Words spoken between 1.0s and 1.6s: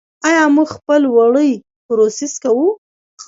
وړۍ